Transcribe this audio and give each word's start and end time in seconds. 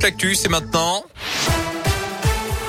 L'actu, 0.00 0.36
c'est 0.36 0.48
maintenant. 0.48 1.02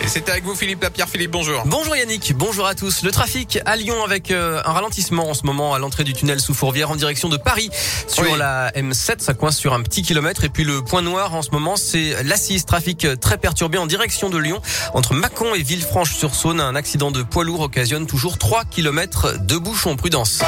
Et 0.02 0.08
c'est 0.08 0.28
avec 0.29 0.44
vous 0.46 0.56
Philippe 0.56 0.81
Lapierre. 0.81 1.08
Philippe, 1.08 1.29
bonjour. 1.29 1.62
Bonjour 1.67 1.96
Yannick, 1.96 2.33
bonjour 2.36 2.66
à 2.66 2.74
tous. 2.74 3.04
Le 3.04 3.12
trafic 3.12 3.59
à 3.67 3.75
Lyon 3.75 4.04
avec 4.04 4.32
euh, 4.32 4.59
un 4.66 4.71
ralentissement 4.71 5.29
en 5.29 5.36
ce 5.36 5.46
moment 5.46 5.76
à 5.76 5.78
l'entrée 5.78 6.04
du 6.04 6.13
tunnel 6.13 6.39
sous 6.39 6.55
Fourvière 6.55 6.89
en 6.89 6.96
direction 6.96 7.29
de 7.29 7.38
Paris 7.38 7.70
sur 8.07 8.23
Oui. 8.23 8.29
la 8.36 8.71
M7. 8.71 9.20
Ça 9.20 9.36
coince 9.36 9.57
sur 9.57 9.76
un 9.76 9.84
petit 9.84 10.02
kilomètre. 10.02 10.44
Et 10.44 10.50
puis 10.50 10.63
le 10.63 10.84
point 10.84 11.04
noir 11.04 11.36
en 11.36 11.44
ce 11.44 11.52
moment, 11.52 11.76
c'est 11.76 12.15
l'Assise. 12.23 12.65
Trafic 12.65 13.05
très 13.21 13.38
perturbé 13.38 13.77
en 13.77 13.86
direction 13.86 14.32
de 14.32 14.39
Lyon. 14.39 14.59
Entre 14.96 15.14
Mâcon 15.14 15.54
et 15.54 15.61
Villefranche-sur-Saône, 15.61 16.59
un 16.59 16.73
accident 16.75 17.11
de 17.11 17.21
poids 17.21 17.43
lourd 17.43 17.59
occasionne 17.59 18.07
toujours 18.07 18.39
3 18.39 18.66
kilomètres 18.66 19.38
de 19.39 19.55
bouchons. 19.59 19.96
Prudence. 19.98 20.41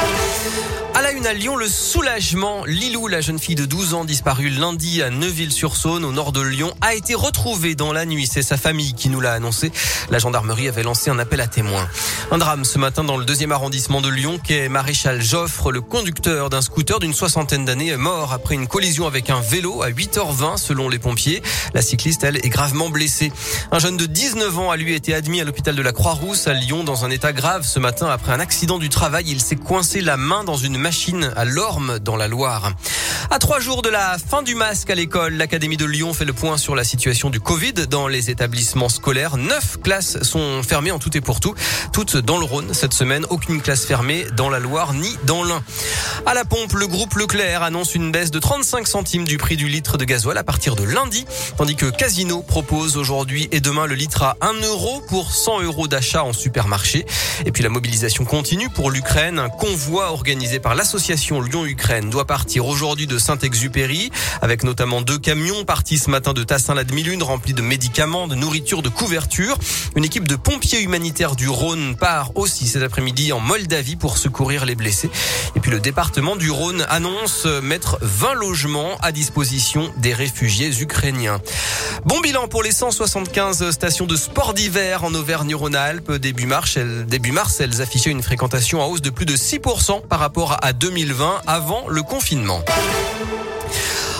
À 1.25 1.33
Lyon, 1.33 1.55
le 1.55 1.67
soulagement. 1.67 2.65
Lilou, 2.65 3.07
la 3.07 3.21
jeune 3.21 3.37
fille 3.37 3.55
de 3.55 3.65
12 3.65 3.93
ans 3.93 4.05
disparue 4.05 4.49
lundi 4.49 5.03
à 5.03 5.11
Neuville-sur-Saône, 5.11 6.03
au 6.03 6.11
nord 6.11 6.31
de 6.31 6.41
Lyon, 6.41 6.73
a 6.81 6.95
été 6.95 7.13
retrouvée 7.13 7.75
dans 7.75 7.93
la 7.93 8.05
nuit. 8.05 8.25
C'est 8.25 8.41
sa 8.41 8.57
famille 8.57 8.93
qui 8.93 9.07
nous 9.09 9.21
l'a 9.21 9.33
annoncé. 9.33 9.71
La 10.09 10.17
gendarmerie 10.17 10.67
avait 10.67 10.81
lancé 10.81 11.11
un 11.11 11.19
appel 11.19 11.39
à 11.39 11.47
témoins. 11.47 11.87
Un 12.31 12.39
drame 12.39 12.65
ce 12.65 12.79
matin 12.79 13.03
dans 13.03 13.17
le 13.17 13.25
deuxième 13.25 13.51
arrondissement 13.51 14.01
de 14.01 14.09
Lyon, 14.09 14.39
qu'est 14.43 14.67
Maréchal 14.67 15.21
Joffre, 15.21 15.71
le 15.71 15.81
conducteur 15.81 16.49
d'un 16.49 16.61
scooter 16.61 16.99
d'une 16.99 17.13
soixantaine 17.13 17.65
d'années, 17.65 17.89
est 17.89 17.97
mort 17.97 18.33
après 18.33 18.55
une 18.55 18.67
collision 18.67 19.05
avec 19.05 19.29
un 19.29 19.41
vélo 19.41 19.83
à 19.83 19.89
8h20 19.91 20.57
selon 20.57 20.89
les 20.89 20.99
pompiers. 20.99 21.43
La 21.75 21.83
cycliste, 21.83 22.23
elle, 22.23 22.37
est 22.37 22.49
gravement 22.49 22.89
blessée. 22.89 23.31
Un 23.71 23.79
jeune 23.79 23.97
de 23.97 24.07
19 24.07 24.57
ans 24.57 24.71
a 24.71 24.77
lui 24.77 24.95
été 24.95 25.13
admis 25.13 25.39
à 25.39 25.43
l'hôpital 25.43 25.75
de 25.75 25.81
la 25.83 25.91
Croix-Rousse 25.91 26.47
à 26.47 26.53
Lyon 26.53 26.83
dans 26.83 27.05
un 27.05 27.11
état 27.11 27.31
grave 27.31 27.63
ce 27.63 27.79
matin 27.79 28.07
après 28.07 28.33
un 28.33 28.39
accident 28.39 28.79
du 28.79 28.89
travail. 28.89 29.25
Il 29.27 29.39
s'est 29.39 29.55
coincé 29.55 30.01
la 30.01 30.17
main 30.17 30.43
dans 30.43 30.57
une 30.57 30.77
machine 30.77 31.10
à 31.35 31.45
l'Orme 31.45 31.99
dans 31.99 32.15
la 32.15 32.27
Loire. 32.27 32.71
À 33.29 33.39
trois 33.39 33.59
jours 33.59 33.81
de 33.81 33.89
la 33.89 34.17
fin 34.17 34.43
du 34.43 34.55
masque 34.55 34.89
à 34.89 34.95
l'école, 34.95 35.33
l'Académie 35.33 35.77
de 35.77 35.85
Lyon 35.85 36.13
fait 36.13 36.25
le 36.25 36.33
point 36.33 36.57
sur 36.57 36.75
la 36.75 36.83
situation 36.83 37.29
du 37.29 37.39
Covid 37.39 37.73
dans 37.89 38.07
les 38.07 38.29
établissements 38.29 38.89
scolaires. 38.89 39.37
Neuf 39.37 39.77
classes 39.81 40.21
sont 40.23 40.63
fermées 40.63 40.91
en 40.91 40.99
tout 40.99 41.15
et 41.15 41.21
pour 41.21 41.39
tout, 41.39 41.53
toutes 41.91 42.17
dans 42.17 42.37
le 42.37 42.45
Rhône 42.45 42.73
cette 42.73 42.93
semaine. 42.93 43.25
Aucune 43.29 43.61
classe 43.61 43.85
fermée 43.85 44.25
dans 44.35 44.49
la 44.49 44.59
Loire 44.59 44.93
ni 44.93 45.17
dans 45.25 45.43
l'Ain. 45.43 45.63
À 46.25 46.33
la 46.33 46.45
pompe, 46.45 46.73
le 46.73 46.87
groupe 46.87 47.15
Leclerc 47.15 47.63
annonce 47.63 47.95
une 47.95 48.11
baisse 48.11 48.31
de 48.31 48.39
35 48.39 48.87
centimes 48.87 49.25
du 49.25 49.37
prix 49.37 49.57
du 49.57 49.67
litre 49.67 49.97
de 49.97 50.05
gasoil 50.05 50.37
à 50.37 50.43
partir 50.43 50.75
de 50.75 50.83
lundi, 50.83 51.25
tandis 51.57 51.75
que 51.75 51.87
Casino 51.87 52.41
propose 52.41 52.97
aujourd'hui 52.97 53.47
et 53.51 53.59
demain 53.59 53.85
le 53.87 53.95
litre 53.95 54.23
à 54.23 54.37
1 54.41 54.53
euro 54.61 55.01
pour 55.07 55.33
100 55.33 55.61
euros 55.61 55.87
d'achat 55.87 56.23
en 56.23 56.33
supermarché. 56.33 57.05
Et 57.45 57.51
puis 57.51 57.63
la 57.63 57.69
mobilisation 57.69 58.25
continue 58.25 58.69
pour 58.69 58.91
l'Ukraine. 58.91 59.39
Un 59.39 59.49
convoi 59.49 60.11
organisé 60.11 60.59
par 60.59 60.75
l'association 60.75 61.41
Lyon-Ukraine 61.41 62.09
doit 62.09 62.25
partir 62.25 62.67
aujourd'hui 62.67 63.07
de 63.07 63.17
Saint-Exupéry, 63.17 64.11
avec 64.41 64.63
notamment 64.63 65.01
deux 65.01 65.17
camions 65.17 65.65
partis 65.65 65.97
ce 65.97 66.09
matin 66.09 66.33
de 66.33 66.43
Tassin-la-Demi-Lune 66.43 67.23
remplis 67.23 67.53
de 67.53 67.61
médicaments, 67.61 68.27
de 68.27 68.35
nourriture, 68.35 68.81
de 68.81 68.89
couverture. 68.89 69.57
Une 69.95 70.05
équipe 70.05 70.27
de 70.27 70.35
pompiers 70.35 70.81
humanitaires 70.81 71.35
du 71.35 71.49
Rhône 71.49 71.95
part 71.95 72.31
aussi 72.35 72.67
cet 72.67 72.83
après-midi 72.83 73.33
en 73.33 73.39
Moldavie 73.39 73.95
pour 73.95 74.17
secourir 74.17 74.65
les 74.65 74.75
blessés. 74.75 75.09
Et 75.55 75.59
puis 75.59 75.71
le 75.71 75.79
département 76.01 76.35
du 76.35 76.49
Rhône 76.49 76.83
annonce 76.89 77.45
mettre 77.45 77.99
20 78.01 78.33
logements 78.33 78.97
à 79.03 79.11
disposition 79.11 79.93
des 79.97 80.15
réfugiés 80.15 80.71
ukrainiens. 80.81 81.39
Bon 82.05 82.19
bilan 82.21 82.47
pour 82.47 82.63
les 82.63 82.71
175 82.71 83.69
stations 83.69 84.07
de 84.07 84.15
sport 84.15 84.55
d'hiver 84.55 85.03
en 85.03 85.13
Auvergne-Rhône-Alpes. 85.13 86.13
Début 86.13 86.47
mars, 86.47 86.75
elles, 86.75 87.05
début 87.05 87.31
mars, 87.31 87.59
elles 87.59 87.83
affichaient 87.83 88.09
une 88.09 88.23
fréquentation 88.23 88.81
en 88.81 88.87
hausse 88.87 89.03
de 89.03 89.11
plus 89.11 89.27
de 89.27 89.35
6% 89.35 90.07
par 90.07 90.17
rapport 90.17 90.57
à 90.63 90.73
2020 90.73 91.43
avant 91.45 91.85
le 91.87 92.01
confinement. 92.01 92.63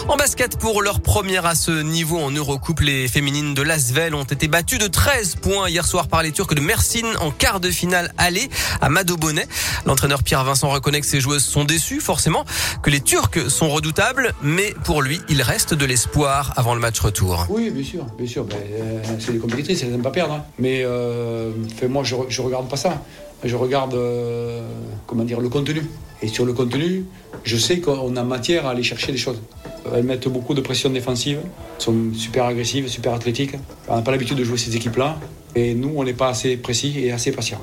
En 0.07 0.17
basket, 0.17 0.57
pour 0.57 0.81
leur 0.81 0.99
première 0.99 1.45
à 1.45 1.55
ce 1.55 1.71
niveau 1.81 2.17
en 2.17 2.31
Eurocoupe, 2.31 2.81
les 2.81 3.07
féminines 3.07 3.53
de 3.53 3.61
Lasvel 3.61 4.13
ont 4.13 4.23
été 4.23 4.47
battues 4.47 4.77
de 4.77 4.87
13 4.87 5.35
points 5.35 5.69
hier 5.69 5.85
soir 5.85 6.07
par 6.07 6.21
les 6.21 6.31
Turcs 6.31 6.53
de 6.53 6.59
Mersin 6.59 7.13
en 7.21 7.31
quart 7.31 7.59
de 7.59 7.69
finale 7.69 8.13
aller 8.17 8.49
à 8.81 8.89
Madobonnet. 8.89 9.47
L'entraîneur 9.85 10.23
Pierre 10.23 10.43
Vincent 10.43 10.69
reconnaît 10.69 10.99
que 10.99 11.07
ses 11.07 11.21
joueuses 11.21 11.45
sont 11.45 11.63
déçues, 11.63 12.01
forcément, 12.01 12.43
que 12.83 12.89
les 12.89 12.99
Turcs 12.99 13.49
sont 13.49 13.69
redoutables, 13.69 14.33
mais 14.41 14.73
pour 14.83 15.01
lui, 15.01 15.21
il 15.29 15.41
reste 15.41 15.73
de 15.73 15.85
l'espoir 15.85 16.53
avant 16.57 16.73
le 16.75 16.81
match 16.81 16.99
retour. 16.99 17.45
Oui, 17.49 17.69
bien 17.69 17.83
sûr, 17.83 18.05
bien 18.17 18.27
sûr. 18.27 18.43
Ben, 18.43 18.57
euh, 18.57 19.01
c'est 19.19 19.31
des 19.31 19.39
compétitrices, 19.39 19.81
elles 19.83 19.91
n'aiment 19.91 20.01
pas 20.01 20.11
perdre. 20.11 20.33
hein. 20.33 20.43
Mais 20.59 20.83
euh, 20.83 21.51
fait, 21.77 21.87
moi, 21.87 22.03
je, 22.03 22.15
je 22.27 22.41
regarde 22.41 22.67
pas 22.67 22.77
ça. 22.77 23.01
Je 23.43 23.55
regarde, 23.55 23.93
euh, 23.95 24.61
comment 25.07 25.23
dire, 25.23 25.39
le 25.39 25.49
contenu. 25.49 25.83
Et 26.21 26.27
sur 26.27 26.45
le 26.45 26.53
contenu, 26.53 27.05
je 27.43 27.57
sais 27.57 27.79
qu'on 27.79 28.15
a 28.15 28.23
matière 28.23 28.67
à 28.67 28.71
aller 28.71 28.83
chercher 28.83 29.11
des 29.11 29.17
choses. 29.17 29.41
Elles 29.93 30.03
mettent 30.03 30.27
beaucoup 30.27 30.53
de 30.53 30.61
pression 30.61 30.89
défensive, 30.89 31.39
elles 31.43 31.83
sont 31.83 32.13
super 32.13 32.45
agressives, 32.45 32.87
super 32.87 33.13
athlétiques. 33.13 33.55
On 33.87 33.95
n'a 33.95 34.01
pas 34.01 34.11
l'habitude 34.11 34.37
de 34.37 34.43
jouer 34.43 34.57
ces 34.57 34.75
équipes-là. 34.75 35.17
Et 35.55 35.73
nous, 35.73 35.91
on 35.95 36.03
n'est 36.03 36.13
pas 36.13 36.29
assez 36.29 36.55
précis 36.55 36.99
et 37.03 37.11
assez 37.11 37.31
patient. 37.31 37.59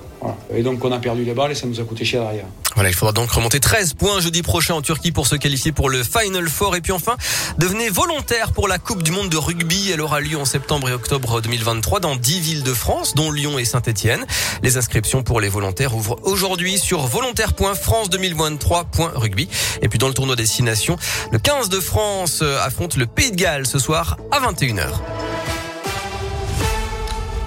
Et 0.59 0.63
donc, 0.63 0.85
on 0.85 0.91
a 0.91 0.99
perdu 0.99 1.23
les 1.23 1.35
balles 1.35 1.53
et 1.53 1.55
ça 1.55 1.69
nous 1.69 1.79
a 1.79 1.85
coûté 1.85 2.05
cher 2.05 2.23
derrière. 2.23 2.47
Voilà, 2.75 2.91
il 2.91 2.95
faudra 2.97 3.13
donc 3.13 3.31
remonter 3.31 3.61
13 3.61 3.95
points 3.95 4.19
jeudi 4.19 4.43
prochain 4.43 4.75
en 4.75 4.83
Turquie 4.83 5.13
pour 5.13 5.29
se 5.29 5.37
qualifier 5.37 5.71
pour 5.71 5.89
le 5.89 6.03
Final 6.03 6.49
Four. 6.49 6.75
Et 6.75 6.81
puis 6.81 6.91
enfin, 6.91 7.17
devenez 7.59 7.89
volontaire 7.91 8.51
pour 8.51 8.67
la 8.67 8.79
Coupe 8.79 9.05
du 9.05 9.13
Monde 9.13 9.29
de 9.29 9.37
rugby. 9.37 9.93
Elle 9.93 10.01
aura 10.01 10.19
lieu 10.19 10.37
en 10.37 10.45
septembre 10.45 10.89
et 10.89 10.93
octobre 10.93 11.41
2023 11.41 12.01
dans 12.01 12.17
10 12.17 12.41
villes 12.41 12.65
de 12.65 12.75
France, 12.75 13.15
dont 13.15 13.31
Lyon 13.31 13.57
et 13.61 13.65
Saint-Etienne. 13.65 14.27
Les 14.65 14.79
inscriptions 14.79 15.23
pour 15.23 15.41
les 15.41 15.49
volontaires 15.49 15.95
ouvrent 15.95 16.19
aujourd'hui 16.25 16.77
sur 16.77 17.07
volontaire.france2023.rugby. 17.07 19.49
Et 19.83 19.89
puis 19.89 20.01
dans 20.01 20.09
le 20.09 20.15
tournoi 20.15 20.35
destination, 20.35 20.97
le 21.31 21.39
15 21.39 21.69
de 21.69 21.79
France 21.79 22.41
euh, 22.43 22.59
affronte 22.61 22.97
le 22.97 23.07
Pays 23.07 23.31
de 23.31 23.37
Galles 23.37 23.69
ce 23.69 23.79
soir 23.79 24.17
à 24.33 24.41
21h. 24.41 24.89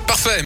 Parfait. 0.08 0.40